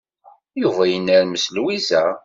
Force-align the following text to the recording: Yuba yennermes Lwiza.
Yuba 0.61 0.83
yennermes 0.91 1.43
Lwiza. 1.55 2.01